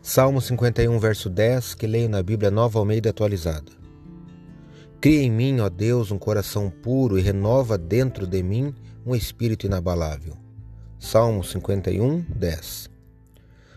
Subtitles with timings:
[0.00, 3.72] Salmo 51, verso 10, que leio na Bíblia Nova Almeida atualizada.
[5.00, 8.74] Cria em mim, ó Deus, um coração puro e renova dentro de mim
[9.04, 10.36] um espírito inabalável.
[10.98, 12.90] Salmo 51, 10.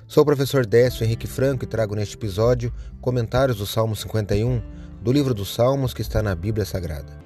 [0.07, 4.61] Sou o professor Décio Henrique Franco e trago neste episódio comentários do Salmo 51
[5.01, 7.19] do livro dos Salmos que está na Bíblia Sagrada.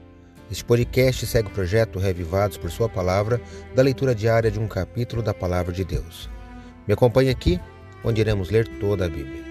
[0.50, 3.41] Este podcast segue o projeto Revivados por Sua Palavra,
[3.75, 6.30] da leitura diária de um capítulo da Palavra de Deus.
[6.88, 7.59] Me acompanhe aqui
[8.05, 9.44] onde iremos ler toda a Bíblia.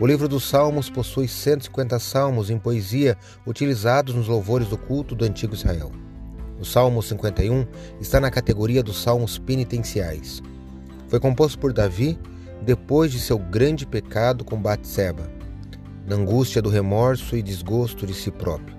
[0.00, 5.24] O livro dos Salmos possui 150 salmos em poesia utilizados nos louvores do culto do
[5.24, 5.90] antigo Israel.
[6.60, 7.66] O Salmo 51
[8.00, 10.42] está na categoria dos salmos penitenciais.
[11.08, 12.18] Foi composto por Davi
[12.62, 15.30] depois de seu grande pecado com Batseba,
[16.06, 18.76] na angústia do remorso e desgosto de si próprio.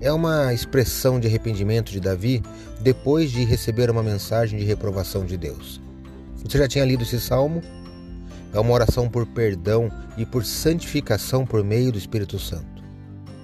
[0.00, 2.42] É uma expressão de arrependimento de Davi
[2.80, 5.80] depois de receber uma mensagem de reprovação de Deus.
[6.36, 7.62] Você já tinha lido esse salmo?
[8.52, 12.82] É uma oração por perdão e por santificação por meio do Espírito Santo.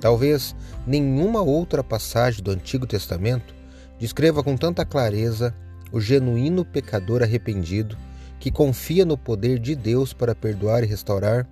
[0.00, 0.54] Talvez
[0.86, 3.54] nenhuma outra passagem do Antigo Testamento
[3.98, 5.54] descreva com tanta clareza
[5.92, 7.96] o genuíno pecador arrependido
[8.38, 11.48] que confia no poder de Deus para perdoar e restaurar,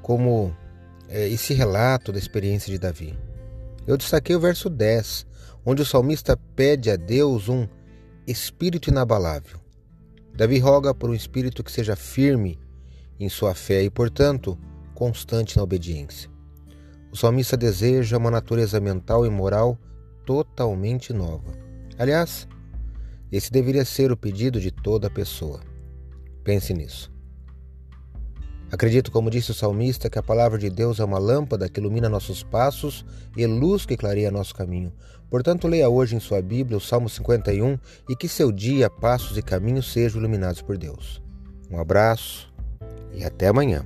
[0.00, 0.54] como
[1.08, 3.18] é, esse relato da experiência de Davi.
[3.86, 5.26] Eu destaquei o verso 10,
[5.64, 7.66] onde o salmista pede a Deus um
[8.26, 9.58] espírito inabalável.
[10.34, 12.58] Davi roga por um espírito que seja firme
[13.20, 14.58] em sua fé e, portanto,
[14.94, 16.30] constante na obediência.
[17.12, 19.78] O salmista deseja uma natureza mental e moral
[20.24, 21.52] totalmente nova.
[21.98, 22.48] Aliás,
[23.30, 25.60] esse deveria ser o pedido de toda pessoa.
[26.42, 27.12] Pense nisso.
[28.72, 32.08] Acredito, como disse o salmista, que a palavra de Deus é uma lâmpada que ilumina
[32.08, 33.04] nossos passos
[33.36, 34.92] e luz que clareia nosso caminho.
[35.28, 39.42] Portanto, leia hoje em sua Bíblia o Salmo 51 e que seu dia, passos e
[39.42, 41.20] caminhos sejam iluminados por Deus.
[41.68, 42.49] Um abraço
[43.14, 43.84] e até amanhã.